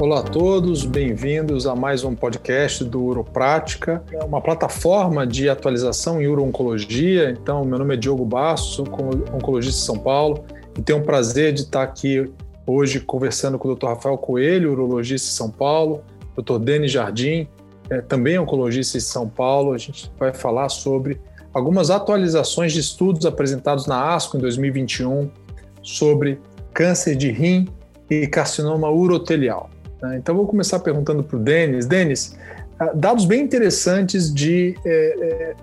[0.00, 6.26] Olá a todos, bem-vindos a mais um podcast do Uroprática, uma plataforma de atualização em
[6.26, 7.28] uro-oncologia.
[7.28, 8.86] Então, meu nome é Diogo Basso, sou
[9.30, 10.42] oncologista de São Paulo
[10.78, 12.32] e tenho o prazer de estar aqui
[12.66, 13.88] hoje conversando com o Dr.
[13.88, 16.02] Rafael Coelho, urologista de São Paulo,
[16.34, 16.58] Dr.
[16.60, 17.46] Denis Jardim,
[17.90, 19.74] é, também oncologista de São Paulo.
[19.74, 21.20] A gente vai falar sobre
[21.52, 25.30] algumas atualizações de estudos apresentados na ASCO em 2021
[25.82, 26.40] sobre
[26.72, 27.68] câncer de rim
[28.08, 29.68] e carcinoma urotelial.
[30.02, 30.16] Né?
[30.18, 31.86] Então, vou começar perguntando para o Denis.
[31.86, 32.36] Denis,
[32.78, 35.54] ah, dados bem interessantes de é, é,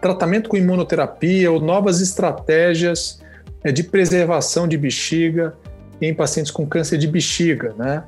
[0.00, 3.20] tratamento com imunoterapia ou novas estratégias
[3.64, 5.54] é, de preservação de bexiga
[6.00, 8.04] em pacientes com câncer de bexiga, né?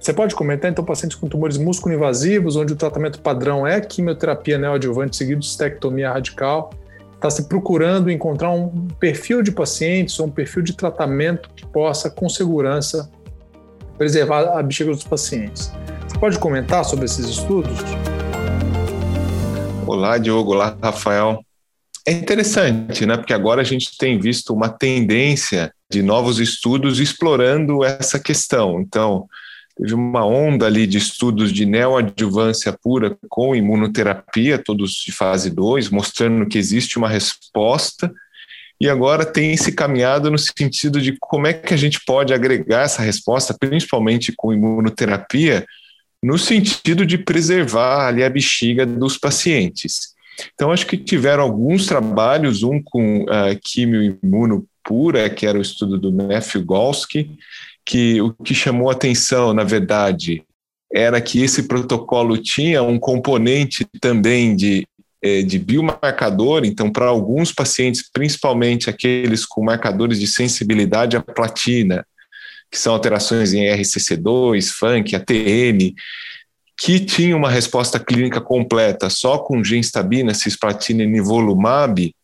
[0.00, 5.14] Você pode comentar, então, pacientes com tumores músculo-invasivos, onde o tratamento padrão é quimioterapia neoadjuvante
[5.14, 6.70] seguido de estectomia radical,
[7.16, 12.08] está se procurando encontrar um perfil de pacientes ou um perfil de tratamento que possa,
[12.08, 13.10] com segurança,
[14.00, 15.70] preservar a bexiga dos pacientes.
[16.08, 17.78] Você pode comentar sobre esses estudos?
[19.86, 20.52] Olá, Diogo.
[20.52, 21.44] Olá, Rafael.
[22.06, 23.18] É interessante, né?
[23.18, 28.80] Porque agora a gente tem visto uma tendência de novos estudos explorando essa questão.
[28.80, 29.26] Então,
[29.76, 35.90] teve uma onda ali de estudos de neoadjuvância pura com imunoterapia, todos de fase 2,
[35.90, 38.10] mostrando que existe uma resposta,
[38.80, 42.82] e agora tem se caminhado no sentido de como é que a gente pode agregar
[42.82, 45.66] essa resposta, principalmente com imunoterapia,
[46.22, 50.14] no sentido de preservar ali a bexiga dos pacientes.
[50.54, 55.62] Então, acho que tiveram alguns trabalhos, um com uh, quimio imuno pura, que era o
[55.62, 57.36] estudo do Matthew Golsky,
[57.84, 60.42] que o que chamou atenção, na verdade,
[60.92, 67.52] era que esse protocolo tinha um componente também de, eh, de biomarcador, então, para alguns
[67.52, 72.06] pacientes, principalmente aqueles com marcadores de sensibilidade à platina,
[72.70, 75.94] que são alterações em RCC2, FANC, ATM,
[76.78, 82.14] que tinha uma resposta clínica completa só com genstabina, cisplatina e nivolumab,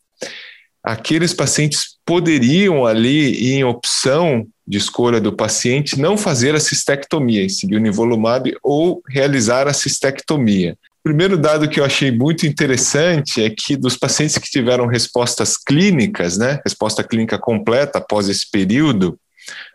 [0.82, 7.76] aqueles pacientes poderiam ali, em opção de escolha do paciente, não fazer a cistectomia, seguir
[7.76, 10.76] o nivolumab ou realizar a cistectomia.
[11.06, 15.56] O primeiro dado que eu achei muito interessante é que dos pacientes que tiveram respostas
[15.56, 19.16] clínicas, né, resposta clínica completa após esse período,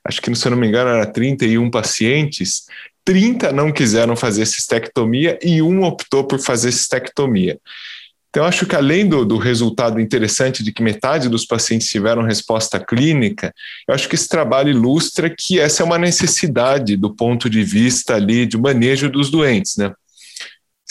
[0.05, 2.63] acho que se eu não me engano era 31 pacientes,
[3.05, 7.57] 30 não quiseram fazer cistectomia e um optou por fazer cistectomia.
[8.29, 12.77] Então, acho que além do, do, resultado interessante de que metade dos pacientes tiveram resposta
[12.77, 13.53] clínica,
[13.87, 18.15] eu acho que esse trabalho ilustra que essa é uma necessidade do ponto de vista
[18.15, 19.93] ali de manejo dos doentes, né?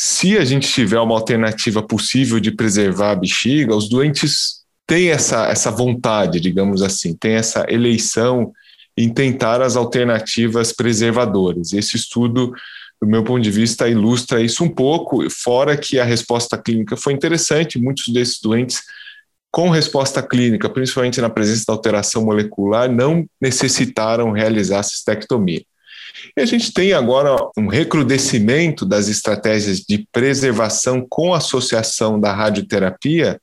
[0.03, 5.45] Se a gente tiver uma alternativa possível de preservar a bexiga, os doentes têm essa,
[5.49, 8.51] essa vontade, digamos assim, têm essa eleição
[8.97, 11.75] em tentar as alternativas preservadoras.
[11.75, 12.51] Esse estudo,
[12.99, 17.13] do meu ponto de vista, ilustra isso um pouco, fora que a resposta clínica foi
[17.13, 18.81] interessante, muitos desses doentes
[19.51, 25.61] com resposta clínica, principalmente na presença da alteração molecular, não necessitaram realizar a cistectomia.
[26.37, 33.41] E a gente tem agora um recrudescimento das estratégias de preservação com associação da radioterapia,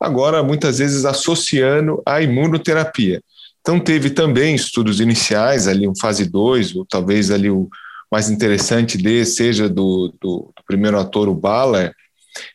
[0.00, 3.22] agora muitas vezes associando a imunoterapia.
[3.60, 7.68] Então, teve também estudos iniciais, ali, um fase 2, ou talvez ali o
[8.10, 11.92] mais interessante desse seja do, do, do primeiro ator, o Baller,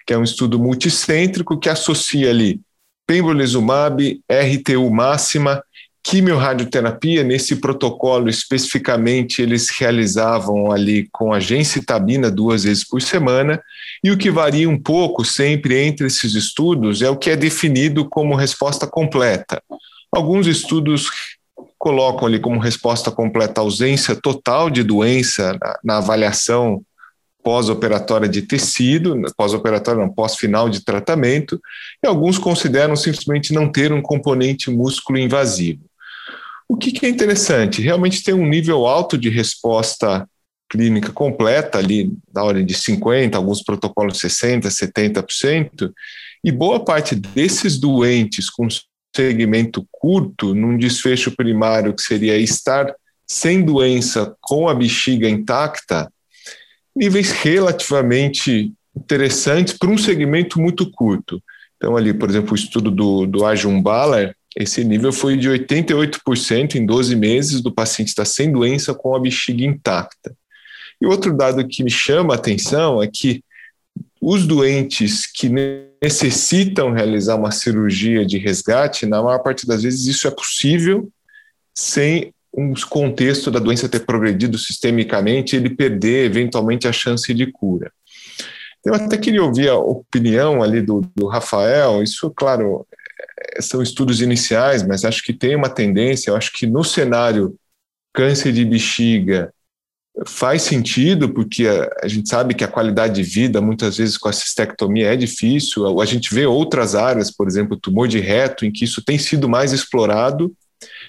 [0.05, 2.61] que é um estudo multicêntrico que associa ali
[3.05, 5.61] pembrolizumab, RTU máxima,
[6.03, 7.23] quimiorradioterapia.
[7.23, 13.61] Nesse protocolo, especificamente, eles realizavam ali com a gencitabina duas vezes por semana,
[14.03, 18.07] e o que varia um pouco sempre entre esses estudos é o que é definido
[18.09, 19.61] como resposta completa.
[20.11, 21.09] Alguns estudos
[21.77, 26.83] colocam ali como resposta completa a ausência total de doença na, na avaliação
[27.43, 31.59] pós-operatória de tecido, pós-operatória não, pós-final de tratamento,
[32.03, 35.81] e alguns consideram simplesmente não ter um componente músculo invasivo.
[36.71, 37.81] O que, que é interessante?
[37.81, 40.25] Realmente tem um nível alto de resposta
[40.69, 45.91] clínica completa, ali na ordem de 50%, alguns protocolos 60%, 70%,
[46.41, 48.69] e boa parte desses doentes com
[49.13, 52.95] segmento curto, num desfecho primário que seria estar
[53.27, 56.09] sem doença com a bexiga intacta,
[56.95, 61.43] níveis relativamente interessantes para um segmento muito curto.
[61.75, 66.85] Então, ali, por exemplo, o estudo do, do Ajumbaler, esse nível foi de 88% em
[66.85, 70.35] 12 meses do paciente estar sem doença com a bexiga intacta.
[71.01, 73.43] E outro dado que me chama a atenção é que
[74.21, 75.49] os doentes que
[76.01, 81.09] necessitam realizar uma cirurgia de resgate, na maior parte das vezes isso é possível
[81.73, 87.91] sem um contexto da doença ter progredido sistemicamente ele perder eventualmente a chance de cura.
[88.83, 92.03] Eu até queria ouvir a opinião ali do, do Rafael.
[92.03, 92.85] Isso, claro,
[93.59, 96.29] são estudos iniciais, mas acho que tem uma tendência.
[96.29, 97.55] Eu acho que no cenário
[98.13, 99.53] câncer de bexiga
[100.25, 104.27] faz sentido, porque a, a, gente sabe que a qualidade de vida, muitas vezes com
[104.27, 105.99] a cistectomia, é difícil.
[105.99, 109.47] A gente vê outras áreas, por exemplo, tumor de reto, em que isso tem sido
[109.47, 110.53] mais explorado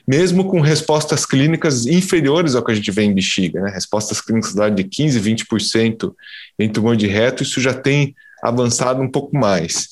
[0.07, 3.71] mesmo com respostas clínicas inferiores ao que a gente vê em bexiga, né?
[3.71, 6.15] respostas clínicas lá de 15%, 20%
[6.59, 9.85] em tumor de reto, isso já tem avançado um pouco mais.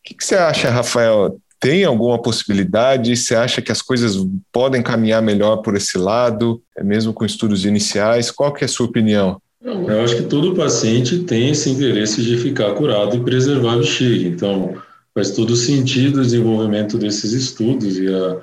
[0.00, 1.38] O que, que você acha, Rafael?
[1.60, 3.16] Tem alguma possibilidade?
[3.16, 4.16] Você acha que as coisas
[4.52, 8.30] podem caminhar melhor por esse lado, mesmo com estudos iniciais?
[8.30, 9.40] Qual que é a sua opinião?
[9.60, 14.28] Eu acho que todo paciente tem esse interesse de ficar curado e preservar a bexiga.
[14.28, 14.80] Então,
[15.12, 18.40] faz todo sentido o desenvolvimento desses estudos e a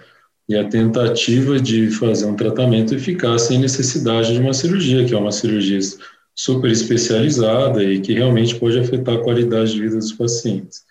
[0.47, 5.17] e a tentativa de fazer um tratamento eficaz sem necessidade de uma cirurgia, que é
[5.17, 5.79] uma cirurgia
[6.35, 10.83] super especializada e que realmente pode afetar a qualidade de vida dos pacientes.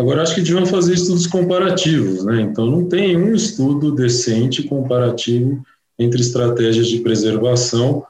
[0.00, 2.40] Agora, acho que deviam fazer estudos comparativos, né?
[2.40, 5.62] Então, não tem um estudo decente comparativo
[5.98, 8.02] entre estratégias de preservação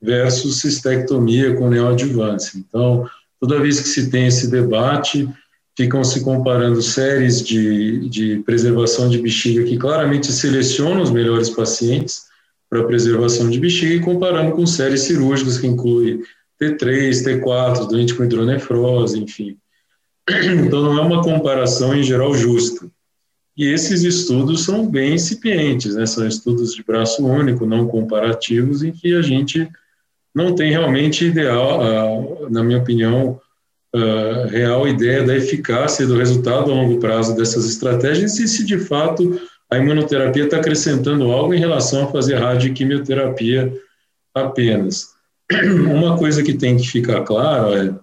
[0.00, 2.58] versus cistectomia com neoadjuvância.
[2.58, 3.06] Então,
[3.38, 5.28] toda vez que se tem esse debate,
[5.76, 12.22] ficam se comparando séries de, de preservação de bexiga que claramente selecionam os melhores pacientes
[12.70, 16.22] para preservação de bexiga e comparando com séries cirúrgicas que incluem
[16.58, 19.58] T3, T4, doente com hidronefrose, enfim.
[20.28, 22.86] Então não é uma comparação em geral justa.
[23.56, 26.06] E esses estudos são bem incipientes, né?
[26.06, 29.68] são estudos de braço único, não comparativos, em que a gente
[30.34, 33.40] não tem realmente ideal, na minha opinião,
[34.50, 38.78] real ideia da eficácia e do resultado a longo prazo dessas estratégias e se de
[38.78, 39.40] fato
[39.70, 43.72] a imunoterapia está acrescentando algo em relação a fazer radioquimioterapia
[44.34, 45.14] apenas.
[45.86, 47.94] Uma coisa que tem que ficar claro é,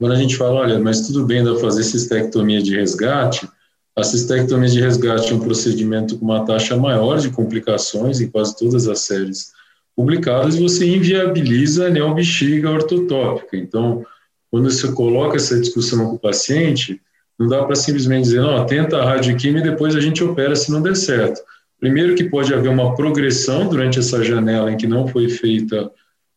[0.00, 3.46] quando a gente fala, olha, mas tudo bem dá fazer cistectomia de resgate,
[3.94, 8.56] a cistectomia de resgate é um procedimento com uma taxa maior de complicações em quase
[8.56, 9.52] todas as séries
[9.94, 13.58] publicadas, você inviabiliza a neobexiga ortotópica.
[13.58, 14.02] Então,
[14.50, 16.98] quando você coloca essa discussão com o paciente,
[17.38, 20.72] não dá para simplesmente dizer, não, tenta a radioquímica e depois a gente opera se
[20.72, 21.42] não der certo.
[21.78, 25.90] Primeiro que pode haver uma progressão durante essa janela em que não foi feita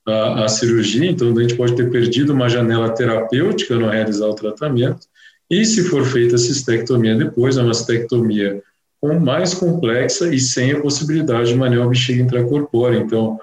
[0.08, 4.36] a, a cirurgia, então o doente pode ter perdido uma janela terapêutica no realizar o
[4.36, 5.08] tratamento,
[5.50, 8.62] e se for feita a cistectomia depois, é uma cistectomia
[9.00, 13.00] com mais complexa e sem a possibilidade de maneira bexiga intracorpórea.
[13.00, 13.38] Então,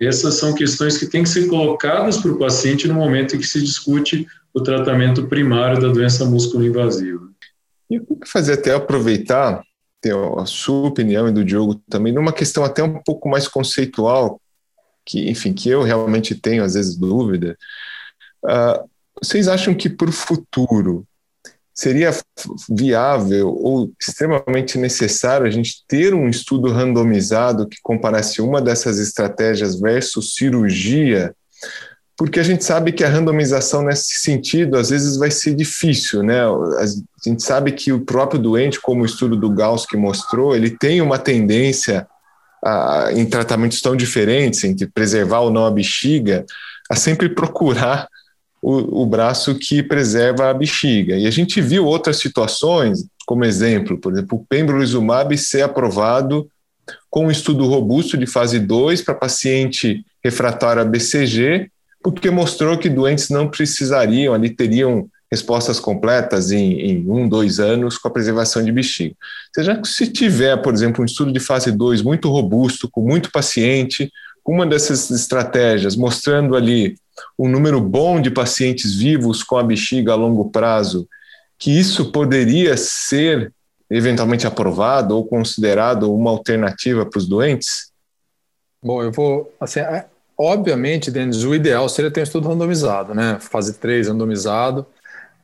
[0.00, 3.46] essas são questões que têm que ser colocadas para o paciente no momento em que
[3.46, 7.28] se discute o tratamento primário da doença músculo-invasiva.
[7.88, 9.62] E eu que fazer até aproveitar
[10.36, 14.40] a sua opinião e do Diogo também numa questão até um pouco mais conceitual,
[15.04, 17.56] que enfim que eu realmente tenho às vezes dúvida.
[18.44, 18.88] Uh,
[19.22, 21.06] vocês acham que para o futuro
[21.74, 22.10] seria
[22.70, 29.80] viável ou extremamente necessário a gente ter um estudo randomizado que comparasse uma dessas estratégias
[29.80, 31.34] versus cirurgia,
[32.16, 36.42] porque a gente sabe que a randomização nesse sentido às vezes vai ser difícil, né?
[36.42, 36.86] A
[37.28, 41.00] gente sabe que o próprio doente, como o estudo do Gauss que mostrou, ele tem
[41.00, 42.06] uma tendência
[42.64, 46.46] a, em tratamentos tão diferentes, entre preservar ou não a bexiga,
[46.90, 48.08] a sempre procurar
[48.62, 51.16] o, o braço que preserva a bexiga.
[51.16, 56.48] E a gente viu outras situações, como exemplo, por exemplo, o pembrolizumab ser aprovado
[57.10, 61.70] com um estudo robusto de fase 2 para paciente refratário a BCG,
[62.02, 67.98] porque mostrou que doentes não precisariam, ali teriam respostas completas em, em, um, dois anos
[67.98, 69.14] com a preservação de bexiga.
[69.54, 73.32] Seja que se tiver, por exemplo, um estudo de fase 2 muito robusto, com muito
[73.32, 74.10] paciente,
[74.42, 76.96] com uma dessas estratégias, mostrando ali
[77.38, 81.08] um número bom de pacientes vivos com a bexiga a longo prazo,
[81.58, 83.52] que isso poderia ser
[83.90, 87.92] eventualmente aprovado ou considerado uma alternativa para os doentes?
[88.82, 89.52] Bom, eu vou.
[89.60, 93.38] Assim, é, obviamente, Denis, o ideal seria ter um estudo randomizado, né?
[93.40, 94.86] Fase 3 randomizado.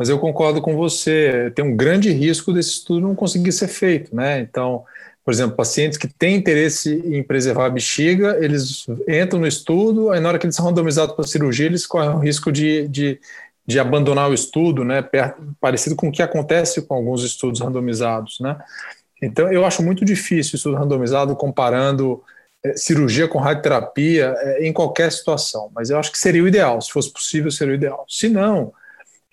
[0.01, 4.17] Mas eu concordo com você, tem um grande risco desse estudo não conseguir ser feito,
[4.17, 4.41] né?
[4.41, 4.83] Então,
[5.23, 10.19] por exemplo, pacientes que têm interesse em preservar a bexiga, eles entram no estudo, aí
[10.19, 13.21] na hora que eles são randomizados para cirurgia, eles correm o risco de, de,
[13.67, 15.07] de abandonar o estudo, né,
[15.61, 18.41] parecido com o que acontece com alguns estudos randomizados.
[18.41, 18.57] Né?
[19.23, 22.23] Então, eu acho muito difícil estudo randomizado comparando
[22.65, 26.81] é, cirurgia com radioterapia é, em qualquer situação, mas eu acho que seria o ideal,
[26.81, 28.07] se fosse possível, seria o ideal.
[28.09, 28.73] Se não,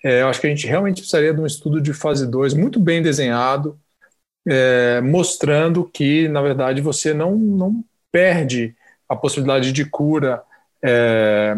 [0.04, 2.78] é, eu acho que a gente realmente precisaria de um estudo de fase 2 muito
[2.78, 3.78] bem desenhado,
[4.46, 8.74] é, mostrando que, na verdade, você não, não perde
[9.08, 10.42] a possibilidade de cura
[10.82, 11.56] é,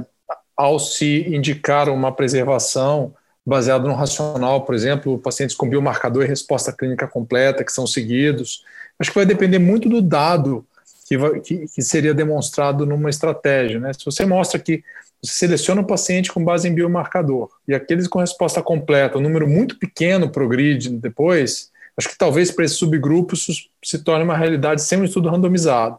[0.57, 6.73] ao se indicar uma preservação baseada no racional, por exemplo, pacientes com biomarcador e resposta
[6.73, 8.65] clínica completa, que são seguidos.
[8.99, 10.67] Acho que vai depender muito do dado
[11.07, 13.81] que, vai, que, que seria demonstrado numa estratégia.
[13.81, 13.93] Né?
[13.93, 14.85] Se você mostra que
[15.23, 19.47] você seleciona o paciente com base em biomarcador e aqueles com resposta completa, um número
[19.47, 24.99] muito pequeno progride depois, acho que talvez para esses subgrupos se torne uma realidade sem
[24.99, 25.99] um estudo randomizado.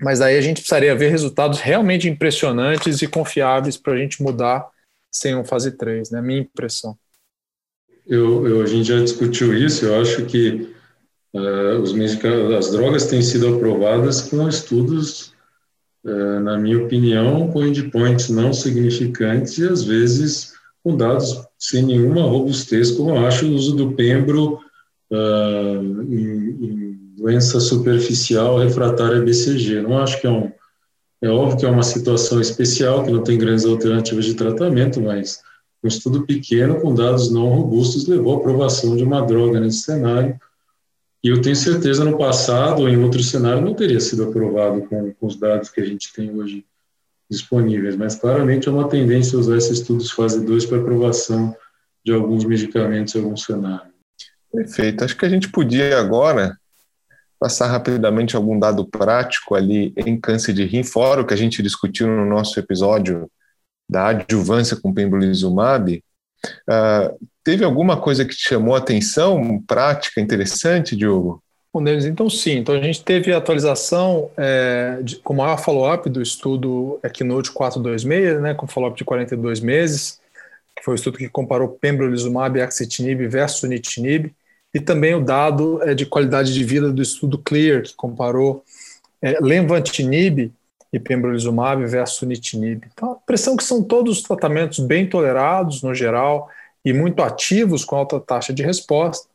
[0.00, 4.66] Mas aí a gente precisaria ver resultados realmente impressionantes e confiáveis para a gente mudar
[5.10, 6.20] sem um fase 3, né?
[6.20, 6.96] Minha impressão.
[8.06, 10.74] Eu, eu, a gente já discutiu isso, eu acho que
[11.34, 11.92] uh, os
[12.56, 15.34] as drogas têm sido aprovadas com estudos
[16.40, 20.52] na minha opinião, com endpoints não significantes e, às vezes,
[20.84, 24.60] com dados sem nenhuma robustez, como eu acho o uso do pembro
[25.10, 29.82] uh, em, em, doença superficial refratária BCG.
[29.82, 30.52] Não acho que é um...
[31.22, 35.40] É óbvio que é uma situação especial, que não tem grandes alternativas de tratamento, mas
[35.82, 40.38] um estudo pequeno com dados não robustos levou à aprovação de uma droga nesse cenário,
[41.26, 45.26] e eu tenho certeza no passado em outro cenário não teria sido aprovado com, com,
[45.26, 46.64] os dados que a gente tem hoje
[47.28, 51.52] disponíveis, mas claramente é uma tendência usar esses estudos fase 2 para aprovação
[52.04, 53.90] de alguns medicamentos em algum cenário.
[54.52, 55.02] Perfeito.
[55.02, 56.56] Acho que a gente podia agora
[57.40, 61.60] passar rapidamente algum dado prático ali em câncer de rim, fora o que a gente
[61.60, 63.28] discutiu no nosso episódio
[63.90, 66.00] da adjuvância com pembrolizumab.
[66.70, 71.40] Uh, Teve alguma coisa que te chamou a atenção, prática, interessante, Diogo?
[71.72, 72.58] Bom, Denis, então sim.
[72.58, 78.42] Então a gente teve a atualização é, de, com maior follow-up do estudo Equinote 426,
[78.42, 80.18] né, com follow-up de 42 meses,
[80.74, 84.34] que foi o estudo que comparou pembrolizumab e axitinib versus sunitinib,
[84.74, 88.64] e também o dado é, de qualidade de vida do estudo CLEAR, que comparou
[89.22, 90.50] é, lenvatinib
[90.92, 92.88] e pembrolizumab versus sunitinib.
[92.92, 96.50] Então, a impressão que são todos tratamentos bem tolerados, no geral,
[96.86, 99.28] e muito ativos com alta taxa de resposta.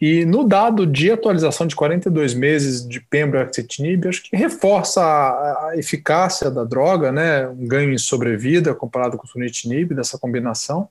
[0.00, 6.50] E no dado de atualização de 42 meses de pembrolizumab, acho que reforça a, eficácia
[6.50, 10.88] da droga, né, um ganho em sobrevida comparado com o sunitinib, dessa combinação,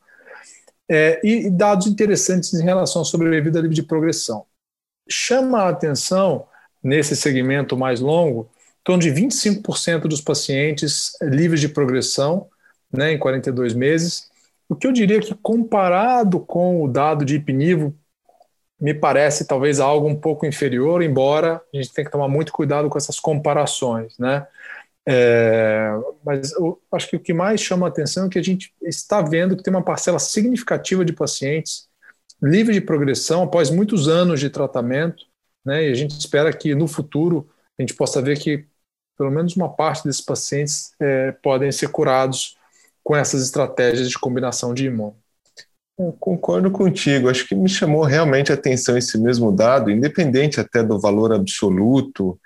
[0.88, 4.46] é, e, e, dados interessantes em relação à sobrevida livre de progressão.
[5.10, 6.48] Chama a atenção,
[6.82, 12.48] nesse segmento mais longo, em torno de 25% dos pacientes livres de progressão
[12.92, 14.29] né, em 42 meses,
[14.70, 17.94] o que eu diria que, comparado com o dado de IPNIVO,
[18.80, 22.90] me parece talvez algo um pouco inferior, embora a gente tenha que tomar muito cuidado
[22.90, 24.48] com essas comparações, né?
[25.08, 25.90] É,
[26.24, 29.22] mas eu acho que o que mais chama a atenção é que a gente está
[29.22, 31.90] vendo que tem uma parcela significativa de pacientes
[32.42, 35.26] livres de progressão após muitos anos de tratamento,
[35.66, 35.88] né?
[35.88, 38.66] E a gente espera que no futuro a gente possa ver que
[39.18, 42.58] pelo menos uma parte desses pacientes é, podem ser curados
[43.04, 45.12] com essas estratégias de combinação de imã.
[46.20, 47.30] concordo contigo.
[47.30, 52.40] Acho que me chamou realmente a atenção esse mesmo dado, independente até do valor absoluto.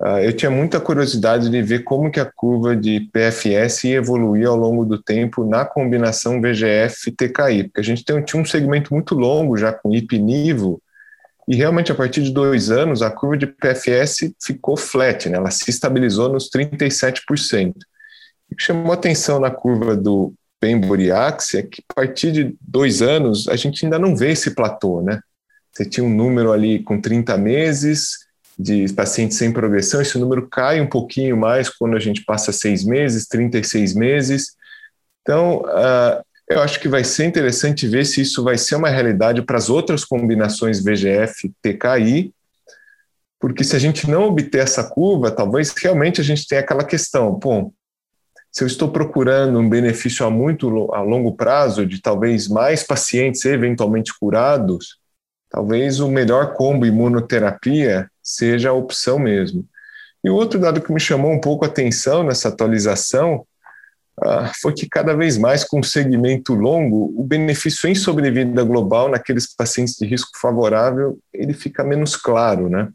[0.00, 4.48] Uh, eu tinha muita curiosidade de ver como que a curva de PFS ia evoluir
[4.48, 9.14] ao longo do tempo na combinação VGF-TKI, porque a gente tem, tinha um segmento muito
[9.14, 10.82] longo já com IP-NIVO,
[11.46, 15.36] e realmente a partir de dois anos a curva de PFS ficou flat, né?
[15.36, 17.74] ela se estabilizou nos 37%.
[18.52, 23.48] O que chamou atenção na curva do Pemboriax é que a partir de dois anos
[23.48, 25.20] a gente ainda não vê esse platô, né?
[25.72, 28.26] Você tinha um número ali com 30 meses
[28.58, 32.84] de pacientes sem progressão, esse número cai um pouquinho mais quando a gente passa seis
[32.84, 34.54] meses, 36 meses.
[35.22, 39.40] Então, uh, eu acho que vai ser interessante ver se isso vai ser uma realidade
[39.40, 42.34] para as outras combinações VGF-TKI,
[43.40, 47.38] porque se a gente não obter essa curva, talvez realmente a gente tenha aquela questão,
[47.38, 47.72] pô,
[48.52, 53.42] se eu estou procurando um benefício a muito a longo prazo de talvez mais pacientes
[53.46, 54.98] eventualmente curados,
[55.48, 59.64] talvez o melhor combo imunoterapia seja a opção mesmo.
[60.22, 63.46] E o outro dado que me chamou um pouco a atenção nessa atualização
[64.22, 69.52] ah, foi que cada vez mais com segmento longo, o benefício em sobrevida global naqueles
[69.52, 72.88] pacientes de risco favorável, ele fica menos claro, né?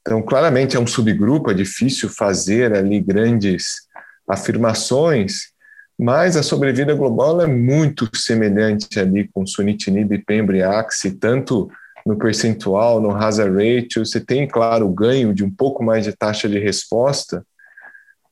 [0.00, 3.85] Então, claramente é um subgrupo, é difícil fazer ali grandes
[4.28, 5.52] afirmações,
[5.98, 11.70] mas a sobrevida global é muito semelhante ali com sunitinib e pembriaxe, tanto
[12.04, 16.12] no percentual, no hazard ratio, você tem, claro, o ganho de um pouco mais de
[16.12, 17.44] taxa de resposta,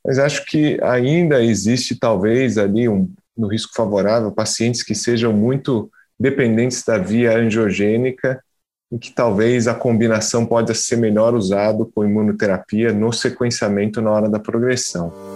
[0.04, 5.90] mas acho que ainda existe talvez ali um, no risco favorável pacientes que sejam muito
[6.20, 8.40] dependentes da via angiogênica
[8.92, 14.28] em que talvez a combinação pode ser melhor usado com imunoterapia no sequenciamento na hora
[14.28, 15.33] da progressão.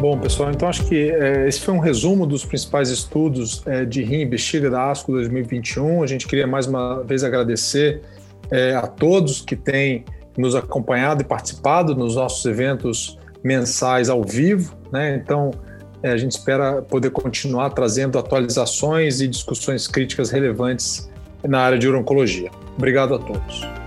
[0.00, 4.00] Bom, pessoal, então acho que é, esse foi um resumo dos principais estudos é, de
[4.04, 6.04] rim e bexiga da ASCO 2021.
[6.04, 8.02] A gente queria mais uma vez agradecer
[8.48, 10.04] é, a todos que têm
[10.36, 14.72] nos acompanhado e participado nos nossos eventos mensais ao vivo.
[14.92, 15.16] Né?
[15.16, 15.50] Então,
[16.00, 21.10] a gente espera poder continuar trazendo atualizações e discussões críticas relevantes
[21.44, 22.52] na área de urologia.
[22.76, 23.77] Obrigado a todos.